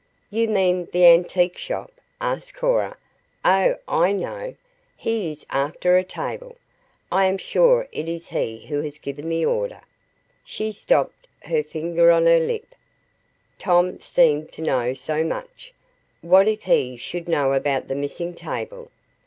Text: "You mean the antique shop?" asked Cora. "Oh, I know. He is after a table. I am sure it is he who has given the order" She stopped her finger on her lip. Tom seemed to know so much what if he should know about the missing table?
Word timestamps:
"You 0.31 0.47
mean 0.47 0.87
the 0.91 1.05
antique 1.05 1.59
shop?" 1.59 1.91
asked 2.19 2.55
Cora. 2.55 2.97
"Oh, 3.45 3.75
I 3.87 4.11
know. 4.11 4.55
He 4.97 5.29
is 5.29 5.45
after 5.51 5.95
a 5.95 6.03
table. 6.03 6.57
I 7.11 7.25
am 7.25 7.37
sure 7.37 7.87
it 7.91 8.09
is 8.09 8.29
he 8.29 8.65
who 8.65 8.81
has 8.81 8.97
given 8.97 9.29
the 9.29 9.45
order" 9.45 9.81
She 10.53 10.71
stopped 10.71 11.27
her 11.43 11.61
finger 11.61 12.09
on 12.09 12.25
her 12.25 12.39
lip. 12.39 12.73
Tom 13.59 13.99
seemed 14.01 14.51
to 14.53 14.63
know 14.63 14.95
so 14.95 15.23
much 15.23 15.71
what 16.21 16.47
if 16.47 16.63
he 16.63 16.97
should 16.97 17.29
know 17.29 17.53
about 17.53 17.87
the 17.87 17.93
missing 17.93 18.33
table? 18.33 18.89